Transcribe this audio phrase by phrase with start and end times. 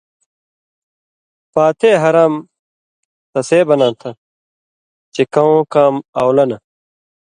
[1.53, 2.33] پاتے حرام
[3.31, 4.09] تسے بَناں تھہ
[5.13, 6.57] چے کؤں کام اؤلہ نہ